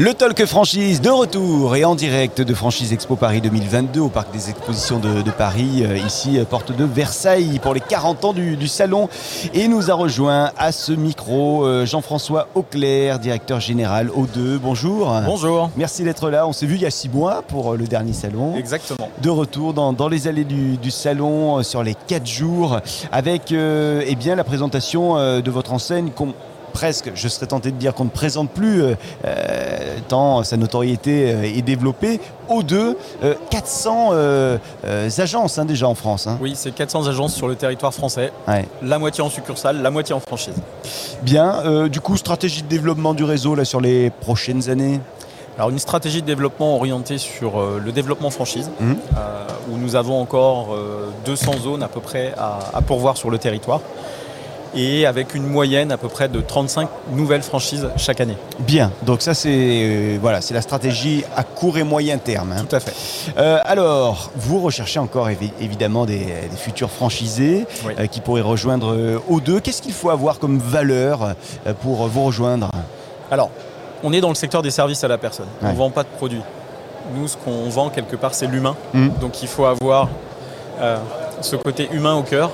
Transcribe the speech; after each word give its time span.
Le 0.00 0.14
Talk 0.14 0.44
Franchise 0.46 1.00
de 1.00 1.10
retour 1.10 1.74
et 1.74 1.84
en 1.84 1.96
direct 1.96 2.40
de 2.40 2.54
Franchise 2.54 2.92
Expo 2.92 3.16
Paris 3.16 3.40
2022 3.40 3.98
au 3.98 4.08
Parc 4.08 4.30
des 4.30 4.48
Expositions 4.48 5.00
de, 5.00 5.22
de 5.22 5.30
Paris, 5.32 5.82
euh, 5.82 5.96
ici 5.98 6.38
euh, 6.38 6.44
porte 6.44 6.70
de 6.70 6.84
Versailles 6.84 7.58
pour 7.60 7.74
les 7.74 7.80
40 7.80 8.24
ans 8.26 8.32
du, 8.32 8.56
du 8.56 8.68
salon. 8.68 9.08
Et 9.54 9.66
nous 9.66 9.90
a 9.90 9.94
rejoint 9.94 10.52
à 10.56 10.70
ce 10.70 10.92
micro 10.92 11.66
euh, 11.66 11.84
Jean-François 11.84 12.46
Auclair, 12.54 13.18
directeur 13.18 13.58
général 13.58 14.08
O2. 14.10 14.58
Bonjour. 14.62 15.12
Bonjour. 15.26 15.68
Merci 15.76 16.04
d'être 16.04 16.30
là. 16.30 16.46
On 16.46 16.52
s'est 16.52 16.66
vu 16.66 16.76
il 16.76 16.82
y 16.82 16.86
a 16.86 16.92
six 16.92 17.08
mois 17.08 17.42
pour 17.42 17.74
le 17.74 17.88
dernier 17.88 18.12
salon. 18.12 18.54
Exactement. 18.56 19.10
De 19.20 19.30
retour 19.30 19.74
dans, 19.74 19.92
dans 19.92 20.08
les 20.08 20.28
allées 20.28 20.44
du, 20.44 20.76
du 20.76 20.92
salon 20.92 21.60
sur 21.64 21.82
les 21.82 21.96
quatre 22.06 22.28
jours 22.28 22.78
avec 23.10 23.50
euh, 23.50 24.04
eh 24.06 24.14
bien, 24.14 24.36
la 24.36 24.44
présentation 24.44 25.16
de 25.16 25.50
votre 25.50 25.72
enseigne 25.72 26.10
qu'on 26.10 26.34
presque, 26.78 27.10
je 27.16 27.26
serais 27.26 27.46
tenté 27.46 27.72
de 27.72 27.76
dire 27.76 27.92
qu'on 27.92 28.04
ne 28.04 28.08
présente 28.08 28.50
plus 28.50 28.82
euh, 28.84 28.94
euh, 29.24 29.96
tant 30.06 30.44
sa 30.44 30.56
notoriété 30.56 31.32
euh, 31.32 31.42
est 31.42 31.62
développée. 31.62 32.20
O2, 32.48 32.94
euh, 33.24 33.34
400 33.50 34.10
euh, 34.12 34.58
euh, 34.84 35.10
agences 35.18 35.58
hein, 35.58 35.64
déjà 35.64 35.88
en 35.88 35.96
France. 35.96 36.28
hein. 36.28 36.38
Oui, 36.40 36.52
c'est 36.54 36.70
400 36.70 37.08
agences 37.08 37.34
sur 37.34 37.48
le 37.48 37.56
territoire 37.56 37.92
français, 37.92 38.32
Ouais. 38.46 38.64
la 38.80 39.00
moitié 39.00 39.24
en 39.24 39.28
succursale, 39.28 39.82
la 39.82 39.90
moitié 39.90 40.14
en 40.14 40.20
franchise. 40.20 40.54
Bien, 41.22 41.88
du 41.88 42.00
coup, 42.00 42.16
stratégie 42.16 42.62
de 42.62 42.68
développement 42.68 43.12
du 43.12 43.24
réseau 43.24 43.56
là, 43.56 43.64
sur 43.64 43.80
les 43.80 44.10
prochaines 44.10 44.70
années? 44.70 45.00
Alors 45.56 45.70
une 45.70 45.80
stratégie 45.80 46.22
de 46.22 46.26
développement 46.28 46.76
orientée 46.76 47.18
sur 47.18 47.58
euh, 47.60 47.82
le 47.84 47.90
développement 47.90 48.30
franchise, 48.30 48.70
euh, 48.80 48.94
où 49.68 49.76
nous 49.76 49.96
avons 49.96 50.20
encore 50.20 50.68
euh, 50.72 51.08
200 51.26 51.54
zones 51.64 51.82
à 51.82 51.88
peu 51.88 51.98
près 51.98 52.32
à, 52.38 52.60
à 52.72 52.80
pourvoir 52.82 53.16
sur 53.16 53.28
le 53.30 53.38
territoire, 53.38 53.80
et 54.74 55.06
avec 55.06 55.34
une 55.34 55.46
moyenne 55.46 55.90
à 55.92 55.96
peu 55.96 56.08
près 56.08 56.28
de 56.28 56.40
35 56.40 56.88
nouvelles 57.12 57.42
franchises 57.42 57.88
chaque 57.96 58.20
année. 58.20 58.36
Bien, 58.60 58.90
donc 59.02 59.22
ça 59.22 59.34
c'est 59.34 59.48
euh, 59.50 60.18
voilà, 60.20 60.40
c'est 60.40 60.54
la 60.54 60.62
stratégie 60.62 61.24
à 61.36 61.42
court 61.44 61.78
et 61.78 61.82
moyen 61.84 62.18
terme. 62.18 62.52
hein. 62.52 62.64
Tout 62.68 62.76
à 62.76 62.80
fait. 62.80 62.92
Euh, 63.38 63.58
alors, 63.64 64.30
vous 64.36 64.60
recherchez 64.60 64.98
encore 64.98 65.28
évi- 65.28 65.52
évidemment 65.60 66.04
des, 66.06 66.18
des 66.18 66.56
futurs 66.56 66.90
franchisés 66.90 67.66
Oui. 67.86 67.94
euh, 67.98 68.06
qui 68.06 68.20
pourraient 68.20 68.40
rejoindre 68.42 68.92
euh, 68.94 69.18
O2. 69.30 69.60
Qu'est-ce 69.60 69.82
qu'il 69.82 69.92
faut 69.94 70.10
avoir 70.10 70.38
comme 70.38 70.58
valeur 70.58 71.34
pour 71.82 72.06
vous 72.08 72.24
rejoindre? 72.24 72.70
Alors, 73.30 73.50
on 74.02 74.12
est 74.12 74.20
dans 74.20 74.28
le 74.28 74.34
secteur 74.34 74.62
des 74.62 74.70
services 74.70 75.02
à 75.04 75.08
la 75.08 75.18
personne. 75.18 75.46
On 75.62 75.68
ne 75.70 75.74
vend 75.76 75.90
pas 75.90 76.02
de 76.02 76.08
produits. 76.08 76.42
Nous, 77.14 77.26
ce 77.28 77.36
qu'on 77.36 77.68
vend 77.70 77.88
quelque 77.88 78.16
part, 78.16 78.34
c'est 78.34 78.46
l'humain. 78.46 78.76
Mhm. 78.92 79.12
Donc 79.20 79.42
il 79.42 79.48
faut 79.48 79.64
avoir 79.64 80.08
ce 81.40 81.56
côté 81.56 81.88
humain 81.92 82.14
au 82.14 82.22
cœur, 82.22 82.50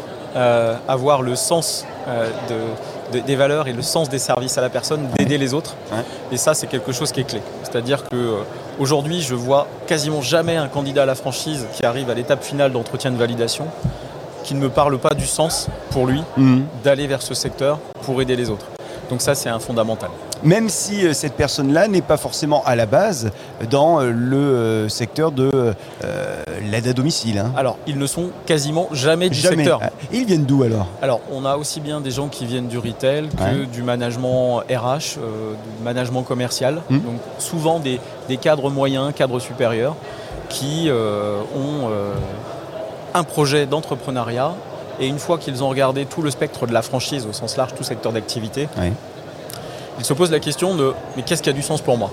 avoir 0.88 1.22
le 1.22 1.36
sens 1.36 1.84
de- 2.06 3.18
de- 3.18 3.24
des 3.24 3.36
valeurs 3.36 3.68
et 3.68 3.72
le 3.72 3.82
sens 3.82 4.08
des 4.08 4.18
services 4.18 4.56
à 4.58 4.60
la 4.60 4.68
personne, 4.70 5.06
d'aider 5.16 5.38
les 5.38 5.54
autres. 5.54 5.74
Ouais. 5.92 5.98
Et 6.32 6.36
ça, 6.36 6.54
c'est 6.54 6.66
quelque 6.66 6.92
chose 6.92 7.12
qui 7.12 7.20
est 7.20 7.24
clé. 7.24 7.40
C'est-à-dire 7.62 8.04
que 8.08 8.14
euh, 8.16 8.36
aujourd'hui, 8.78 9.20
je 9.22 9.34
vois 9.34 9.66
quasiment 9.86 10.22
jamais 10.22 10.56
un 10.56 10.68
candidat 10.68 11.02
à 11.02 11.06
la 11.06 11.14
franchise 11.14 11.66
qui 11.72 11.84
arrive 11.86 12.10
à 12.10 12.14
l'étape 12.14 12.42
finale 12.42 12.72
d'entretien 12.72 13.10
de 13.10 13.16
validation 13.16 13.66
qui 14.42 14.54
ne 14.54 14.60
me 14.60 14.68
parle 14.68 14.98
pas 14.98 15.14
du 15.14 15.26
sens 15.26 15.68
pour 15.90 16.06
lui 16.06 16.22
Mhm. 16.36 16.66
d'aller 16.82 17.06
vers 17.06 17.22
ce 17.22 17.32
secteur 17.34 17.78
pour 18.02 18.20
aider 18.20 18.36
les 18.36 18.50
autres. 18.50 18.66
Donc 19.10 19.20
ça, 19.22 19.34
c'est 19.34 19.48
un 19.48 19.58
fondamental. 19.58 20.10
Même 20.42 20.68
si 20.68 21.06
euh, 21.06 21.12
cette 21.12 21.34
personne-là 21.34 21.88
n'est 21.88 22.02
pas 22.02 22.16
forcément 22.16 22.62
à 22.64 22.74
la 22.76 22.86
base 22.86 23.30
dans 23.70 24.00
euh, 24.00 24.10
le 24.10 24.36
euh, 24.36 24.88
secteur 24.88 25.30
de 25.32 25.74
l'aide 26.70 26.88
à 26.88 26.92
domicile. 26.92 27.38
hein. 27.38 27.52
Alors, 27.56 27.78
ils 27.86 27.98
ne 27.98 28.06
sont 28.06 28.30
quasiment 28.46 28.88
jamais 28.92 29.28
du 29.28 29.38
Jamais. 29.38 29.56
secteur. 29.56 29.80
Ah, 29.82 29.90
Ils 30.12 30.24
viennent 30.24 30.44
d'où 30.44 30.62
alors? 30.62 30.86
Alors, 31.02 31.20
on 31.32 31.44
a 31.44 31.56
aussi 31.56 31.80
bien 31.80 32.00
des 32.00 32.10
gens 32.10 32.28
qui 32.28 32.46
viennent 32.46 32.68
du 32.68 32.78
retail 32.78 33.28
que 33.28 33.42
Ouais. 33.42 33.66
du 33.66 33.82
management 33.82 34.60
RH, 34.70 35.16
du 35.18 35.84
management 35.84 36.22
commercial. 36.22 36.80
Hmm. 36.90 36.98
Donc, 37.00 37.20
souvent 37.38 37.78
des, 37.78 38.00
des 38.28 38.36
cadres 38.36 38.70
moyens, 38.70 39.12
cadres 39.14 39.40
supérieurs, 39.40 39.96
qui 40.48 40.88
ont 40.90 41.88
un 43.14 43.24
projet 43.24 43.66
d'entrepreneuriat. 43.66 44.52
Et 45.00 45.06
une 45.06 45.18
fois 45.18 45.38
qu'ils 45.38 45.62
ont 45.62 45.68
regardé 45.68 46.06
tout 46.06 46.22
le 46.22 46.30
spectre 46.30 46.66
de 46.66 46.72
la 46.72 46.82
franchise 46.82 47.26
au 47.28 47.32
sens 47.32 47.56
large, 47.56 47.74
tout 47.74 47.84
secteur 47.84 48.12
d'activité, 48.12 48.68
ils 49.98 50.04
se 50.04 50.12
posent 50.12 50.30
la 50.30 50.40
question 50.40 50.74
de 50.74 50.92
mais 51.16 51.22
qu'est-ce 51.22 51.42
qui 51.42 51.50
a 51.50 51.52
du 51.52 51.62
sens 51.62 51.80
pour 51.80 51.98
moi? 51.98 52.10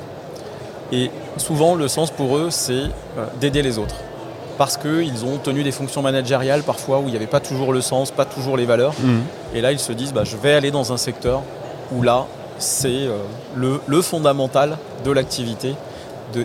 Et 0.91 1.09
souvent, 1.37 1.75
le 1.75 1.87
sens 1.87 2.11
pour 2.11 2.37
eux, 2.37 2.49
c'est 2.49 2.73
euh, 2.73 3.25
d'aider 3.39 3.61
les 3.61 3.77
autres. 3.77 3.95
Parce 4.57 4.77
qu'ils 4.77 5.23
ont 5.25 5.37
tenu 5.37 5.63
des 5.63 5.71
fonctions 5.71 6.01
managériales 6.01 6.63
parfois 6.63 6.99
où 6.99 7.03
il 7.03 7.11
n'y 7.11 7.15
avait 7.15 7.27
pas 7.27 7.39
toujours 7.39 7.71
le 7.71 7.81
sens, 7.81 8.11
pas 8.11 8.25
toujours 8.25 8.57
les 8.57 8.65
valeurs. 8.65 8.93
Mhm. 8.99 9.21
Et 9.55 9.61
là, 9.61 9.71
ils 9.71 9.79
se 9.79 9.93
disent, 9.93 10.13
bah, 10.13 10.23
je 10.25 10.35
vais 10.35 10.53
aller 10.53 10.69
dans 10.69 10.91
un 10.91 10.97
secteur 10.97 11.41
où 11.93 12.01
là, 12.01 12.25
c'est 12.57 12.89
euh, 12.89 13.17
le, 13.55 13.79
le 13.87 14.01
fondamental 14.01 14.77
de 15.05 15.11
l'activité 15.11 15.75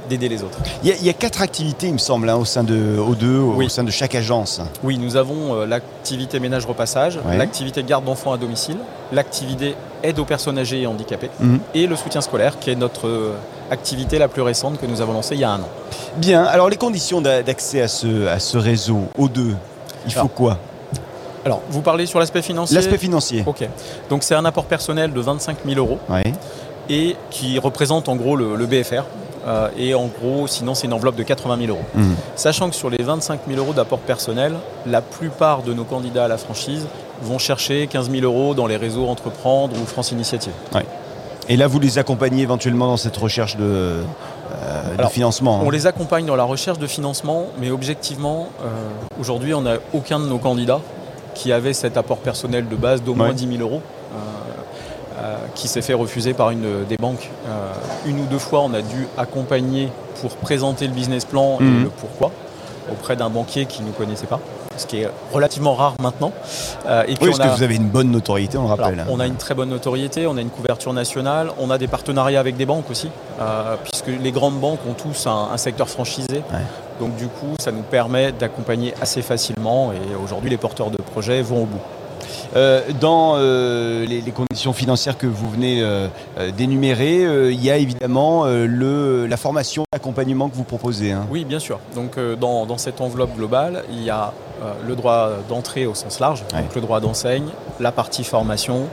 d'aider 0.08 0.28
les 0.28 0.42
autres. 0.42 0.58
Il 0.82 0.88
y, 0.88 0.92
a- 0.92 0.97
il 0.97 1.04
y 1.06 1.10
a 1.10 1.12
quatre 1.12 1.42
activités, 1.42 1.86
il 1.88 1.92
me 1.94 1.98
semble, 1.98 2.28
hein, 2.28 2.36
au 2.36 2.44
sein 2.44 2.62
de 2.64 2.98
O2, 2.98 3.38
au 3.38 3.54
Oui. 3.56 3.70
sein 3.70 3.84
de 3.84 3.91
chaque 3.91 4.14
agence. 4.14 4.60
Oui, 4.84 4.98
nous 4.98 5.16
avons 5.16 5.54
euh, 5.54 5.66
l'activité 5.66 6.38
ménage-repassage, 6.41 7.19
Ouais. 7.26 7.36
l'activité 7.36 7.82
garde 7.82 8.04
d'enfants 8.04 8.32
à 8.32 8.36
domicile, 8.38 8.76
l'activité 9.12 9.74
aide 10.02 10.19
aux 10.19 10.24
personnes 10.24 10.58
âgées 10.58 10.82
et 10.82 10.86
handicapées 10.86 11.30
Mhm. 11.41 11.60
et 11.74 11.86
le 11.86 11.97
soutien 11.97 12.20
scolaire, 12.20 12.58
qui 12.58 12.70
est 12.70 12.74
notre 12.76 13.06
euh, 13.06 13.32
activité 13.70 14.19
la 14.19 14.28
plus 14.28 14.42
récente 14.42 14.78
que 14.80 14.86
nous 14.86 15.00
avons 15.00 15.12
lancée 15.12 15.34
il 15.34 15.41
y 15.41 15.44
a 15.44 15.50
un 15.50 15.60
an. 15.60 15.69
Bien, 16.16 16.44
alors 16.44 16.68
les 16.68 16.76
conditions 16.76 17.20
d'a- 17.20 17.42
d'accès 17.42 17.80
à 17.82 17.88
ce, 17.88 18.26
à 18.26 18.38
ce 18.38 18.58
réseau 18.58 19.04
O2, 19.18 19.54
il 20.06 20.12
faut 20.12 20.28
quoi? 20.28 20.58
Alors, 21.44 21.60
vous 21.70 21.80
parlez 21.80 22.06
sur 22.06 22.18
l'aspect 22.18 22.42
financier? 22.42 22.74
L'aspect 22.74 22.98
financier. 22.98 23.44
Ok. 23.47 23.68
Donc, 24.10 24.24
c'est 24.24 24.34
un 24.34 24.44
apport 24.44 24.64
personnel 24.64 25.12
de 25.12 25.20
25 25.20 25.58
000 25.64 25.78
euros 25.78 25.98
Ouais. 26.08 26.32
et 26.88 27.14
qui 27.30 27.56
représente 27.60 28.08
en 28.08 28.16
gros 28.16 28.34
le, 28.34 28.56
le 28.56 28.66
BFR. 28.66 29.04
Euh, 29.47 29.69
et 29.79 29.95
en 29.95 30.07
gros, 30.07 30.47
sinon, 30.47 30.75
c'est 30.75 30.87
une 30.87 30.93
enveloppe 30.93 31.17
de 31.17 31.23
80 31.23 31.57
000 31.59 31.69
euros. 31.71 31.84
Mhm. 31.95 32.17
Sachant 32.34 32.69
que 32.69 32.75
sur 32.75 32.91
les 32.91 33.03
25 33.03 33.41
000 33.49 33.61
euros 33.61 33.73
d'apport 33.73 34.01
personnel, 34.01 34.55
la 34.87 35.01
plupart 35.03 35.62
de 35.62 35.73
nos 35.73 35.84
candidats 35.84 36.25
à 36.25 36.29
la 36.29 36.37
franchise 36.39 36.87
vont 37.23 37.39
chercher 37.39 37.87
15 37.87 38.11
000 38.11 38.25
euros 38.25 38.55
dans 38.55 38.67
les 38.67 38.77
réseaux 38.77 39.07
Entreprendre 39.07 39.77
ou 39.81 39.87
France 39.87 40.11
Initiative. 40.11 40.53
Et 41.49 41.57
là, 41.57 41.69
vous 41.69 41.79
les 41.79 41.99
accompagnez 41.99 42.43
éventuellement 42.43 42.89
dans 42.89 42.97
cette 42.97 43.17
recherche 43.17 43.57
de, 43.57 43.62
euh, 43.62 44.03
de 44.99 45.07
financement. 45.07 45.61
hein. 45.61 45.65
On 45.65 45.71
les 45.71 45.87
accompagne 45.87 46.27
dans 46.27 46.34
la 46.34 46.43
recherche 46.43 46.78
de 46.81 46.87
financement, 46.89 47.47
mais 47.61 47.71
objectivement, 47.71 48.49
euh, 48.65 48.67
aujourd'hui, 49.21 49.55
on 49.55 49.61
n'a 49.61 49.77
aucun 49.95 50.19
de 50.19 50.27
nos 50.27 50.39
candidats 50.39 50.81
qui 51.34 51.53
avait 51.53 51.73
cet 51.73 51.97
apport 51.97 52.17
personnel 52.19 52.67
de 52.69 52.75
base 52.75 53.01
d'au 53.03 53.15
moins 53.15 53.28
Ouais. 53.28 53.34
10 53.34 53.47
000 53.59 53.61
euros. 53.61 53.81
Euh, 55.19 55.37
qui 55.54 55.69
s'est 55.69 55.82
fait 55.82 55.94
refuser 55.94 56.34
par 56.34 56.50
une 56.50 56.84
des 56.88 56.97
banques. 56.97 57.31
Euh, 57.49 57.72
une 58.06 58.21
ou 58.21 58.25
deux 58.27 58.38
fois, 58.38 58.60
on 58.62 58.75
a 58.75 58.82
dû 58.82 59.06
accompagner 59.19 59.91
pour 60.21 60.31
présenter 60.37 60.87
le 60.87 60.93
business 60.93 61.25
plan 61.25 61.59
Mhm. 61.60 61.81
et 61.81 61.82
le 61.84 61.88
pourquoi 61.91 62.31
auprès 62.93 63.16
d'un 63.16 63.31
banquier 63.31 63.66
qui 63.66 63.82
ne 63.82 63.88
nous 63.88 63.93
connaissait 63.93 64.27
pas, 64.28 64.38
ce 64.77 64.87
qui 64.87 65.00
est 65.00 65.09
relativement 65.32 65.75
rare 65.75 65.94
maintenant. 66.00 66.31
Euh, 66.87 67.03
et 67.09 67.16
Oui, 67.21 67.28
parce 67.31 67.38
on 67.38 67.43
a- 67.43 67.49
que 67.49 67.56
vous 67.56 67.62
avez 67.65 67.75
une 67.75 67.88
bonne 67.88 68.12
notoriété, 68.12 68.56
on 68.59 68.62
le 68.62 68.69
rappelle. 68.69 69.04
on 69.10 69.19
a 69.19 69.27
une 69.27 69.34
très 69.34 69.54
bonne 69.54 69.71
notoriété, 69.71 70.27
on 70.28 70.37
a 70.37 70.41
une 70.41 70.50
couverture 70.50 70.93
nationale, 70.93 71.50
on 71.59 71.71
a 71.71 71.78
des 71.78 71.88
partenariats 71.88 72.38
avec 72.38 72.56
des 72.56 72.65
banques 72.65 72.88
aussi, 72.88 73.10
euh, 73.41 73.75
puisque 73.83 74.06
les 74.22 74.31
grandes 74.31 74.60
banques 74.60 74.78
ont 74.88 74.93
tous 74.93 75.27
un, 75.27 75.48
un 75.53 75.56
secteur 75.56 75.88
franchisé. 75.88 76.43
Donc 77.00 77.16
du 77.16 77.27
coup, 77.27 77.54
ça 77.59 77.72
nous 77.72 77.83
permet 77.83 78.31
d'accompagner 78.33 78.94
assez 79.03 79.21
facilement 79.21 79.93
et 79.93 80.15
aujourd'hui, 80.22 80.48
les 80.48 80.56
porteurs 80.56 80.91
de 80.91 80.97
projets 80.98 81.43
vont 81.43 81.62
au 81.65 81.66
bout. 81.66 81.81
Euh, 82.56 82.82
dans 83.00 83.34
euh, 83.36 84.04
les, 84.06 84.20
les 84.20 84.30
conditions 84.32 84.72
financières 84.72 85.19
que 85.19 85.26
vous 85.26 85.50
venez 85.50 85.80
euh, 85.82 86.08
d'énumérer, 86.56 87.22
il 87.52 87.62
y 87.64 87.70
a 87.70 87.76
évidemment 87.76 88.44
le, 88.47 89.26
la 89.26 89.36
formation, 89.36 89.84
l'accompagnement 89.92 90.48
que 90.48 90.54
vous 90.56 90.64
proposez. 90.64 91.12
hein. 91.12 91.26
Oui, 91.30 91.44
bien 91.44 91.58
sûr. 91.58 91.78
Donc 91.94 92.19
dans, 92.41 92.66
dans 92.66 92.78
cette 92.78 93.00
enveloppe 93.00 93.34
globale, 93.36 93.84
il 93.91 94.02
y 94.02 94.10
a 94.10 94.32
le 94.86 94.94
droit 94.97 95.30
d'entrée 95.48 95.86
au 95.86 95.94
sens 95.94 96.18
large, 96.21 96.44
Ouais. 96.54 96.62
donc 96.62 96.74
le 96.74 96.80
droit 96.80 97.00
d'enseigne, 97.00 97.48
la 97.80 97.92
partie 97.92 98.24
formation, 98.24 98.84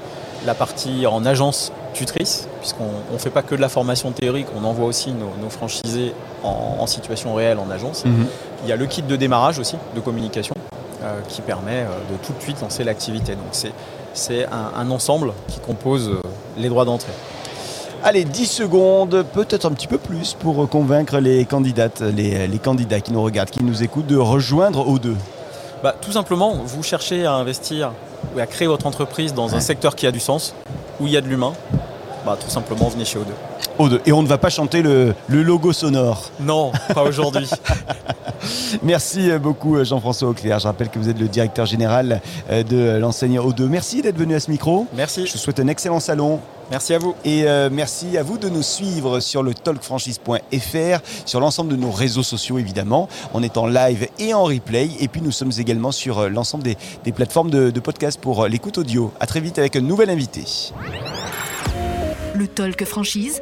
la 0.45 0.53
partie 0.55 1.05
en 1.07 1.25
agence 1.25 1.71
tutrice, 1.93 2.47
puisqu'on 2.59 2.89
ne 3.13 3.17
fait 3.17 3.29
pas 3.29 3.43
que 3.43 3.55
de 3.55 3.61
la 3.61 3.69
formation 3.69 4.11
théorique, 4.11 4.47
on 4.59 4.65
envoie 4.65 4.87
aussi 4.87 5.11
nos, 5.11 5.31
nos 5.41 5.49
franchisés 5.49 6.13
en, 6.43 6.77
en 6.79 6.87
situation 6.87 7.33
réelle 7.35 7.59
en 7.59 7.69
agence. 7.69 8.03
Mhm. 8.05 8.25
Il 8.63 8.69
y 8.69 8.71
a 8.71 8.75
le 8.75 8.85
kit 8.87 9.03
de 9.03 9.15
démarrage 9.15 9.59
aussi, 9.59 9.75
de 9.95 9.99
communication, 10.01 10.53
qui 11.27 11.41
permet 11.41 11.81
euh, 11.81 12.11
de 12.11 12.17
tout 12.25 12.33
de 12.33 12.41
suite 12.41 12.61
lancer 12.61 12.83
l'activité. 12.83 13.33
Donc 13.33 13.49
c'est, 13.51 13.73
c'est 14.13 14.45
un, 14.45 14.71
un 14.75 14.91
ensemble 14.91 15.33
qui 15.47 15.59
compose 15.59 16.09
euh, 16.09 16.21
les 16.57 16.69
droits 16.69 16.85
d'entrée. 16.85 17.11
Allez, 18.03 18.25
10 18.25 18.45
secondes, 18.47 19.25
peut-être 19.33 19.65
un 19.65 19.71
petit 19.71 19.87
peu 19.87 19.97
plus 19.97 20.33
pour 20.33 20.67
convaincre 20.67 21.19
les 21.19 21.45
candidates, 21.45 22.01
les, 22.01 22.47
les 22.47 22.59
candidats 22.59 22.99
qui 22.99 23.13
nous 23.13 23.23
regardent, 23.23 23.49
qui 23.49 23.63
nous 23.63 23.81
écoutent, 23.81 24.07
de 24.07 24.17
rejoindre 24.17 24.85
O2. 24.85 25.15
Bah, 25.81 25.95
tout 25.99 26.11
simplement, 26.11 26.53
vous 26.65 26.83
cherchez 26.83 27.25
à 27.25 27.33
investir 27.33 27.93
ou 28.35 28.39
à 28.39 28.45
créer 28.45 28.67
votre 28.67 28.87
entreprise 28.87 29.33
dans 29.33 29.55
un 29.55 29.61
secteur 29.61 29.95
qui 29.95 30.05
a 30.05 30.11
du 30.11 30.19
sens, 30.19 30.53
où 30.99 31.07
il 31.07 31.13
y 31.13 31.17
a 31.17 31.21
de 31.21 31.27
l'humain, 31.27 31.53
bah, 32.25 32.37
tout 32.39 32.49
simplement 32.49 32.89
venez 32.89 33.05
chez 33.05 33.19
O2. 33.19 33.31
O2. 33.87 33.99
Et 34.05 34.11
on 34.11 34.23
ne 34.23 34.27
va 34.27 34.37
pas 34.37 34.49
chanter 34.49 34.81
le, 34.81 35.13
le 35.27 35.43
logo 35.43 35.73
sonore. 35.73 36.31
Non, 36.39 36.71
pas 36.93 37.03
aujourd'hui. 37.03 37.49
Merci 38.83 39.31
beaucoup 39.41 39.83
Jean-François 39.83 40.29
Auclair. 40.29 40.59
Je 40.59 40.67
rappelle 40.67 40.89
que 40.89 40.99
vous 40.99 41.09
êtes 41.09 41.19
le 41.19 41.27
directeur 41.27 41.65
général 41.65 42.21
de 42.49 42.97
l'enseigne 42.97 43.39
O2. 43.39 43.67
Merci 43.67 44.01
d'être 44.01 44.17
venu 44.17 44.35
à 44.35 44.39
ce 44.39 44.51
micro. 44.51 44.87
Merci. 44.95 45.25
Je 45.25 45.33
vous 45.33 45.37
souhaite 45.37 45.59
un 45.59 45.67
excellent 45.67 45.99
salon. 45.99 46.39
Merci 46.71 46.93
à 46.93 46.97
vous. 46.97 47.15
Et 47.23 47.43
euh, 47.47 47.69
merci 47.71 48.17
à 48.17 48.23
vous 48.23 48.37
de 48.37 48.49
nous 48.49 48.63
suivre 48.63 49.19
sur 49.19 49.43
le 49.43 49.53
talkfranchise.fr, 49.53 50.99
sur 51.25 51.39
l'ensemble 51.39 51.71
de 51.71 51.75
nos 51.75 51.91
réseaux 51.91 52.23
sociaux 52.23 52.57
évidemment. 52.57 53.09
On 53.33 53.43
est 53.43 53.57
en 53.57 53.67
live 53.67 54.07
et 54.19 54.33
en 54.33 54.43
replay. 54.45 54.89
Et 54.99 55.07
puis 55.07 55.21
nous 55.21 55.31
sommes 55.31 55.51
également 55.57 55.91
sur 55.91 56.19
euh, 56.19 56.29
l'ensemble 56.29 56.63
des, 56.63 56.77
des, 57.03 57.11
plateformes 57.11 57.51
de, 57.51 57.69
de 57.69 57.79
podcast 57.79 58.19
pour 58.19 58.43
euh, 58.43 58.47
l'écoute 58.47 58.77
audio. 58.77 59.11
À 59.19 59.27
très 59.27 59.39
vite 59.39 59.59
avec 59.59 59.75
un 59.75 59.81
nouvel 59.81 60.09
invité. 60.09 60.71
Le 62.33 62.47
talk 62.47 62.83
franchise 62.85 63.41